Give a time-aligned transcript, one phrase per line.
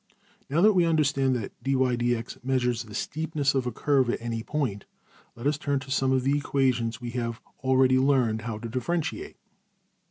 [0.45, 4.85] \Figure{095a} Now that we understand that $\dfrac{dy}{dx}$~measures the steepness of a curve at any point,
[5.35, 8.67] let us turn to some of the equations which we have already learned how to
[8.67, 9.35] differentiate.